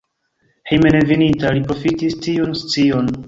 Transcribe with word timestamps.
Hejmenveninta 0.69 1.53
li 1.57 1.63
profitis 1.69 2.19
tiun 2.27 2.57
scion. 2.65 3.15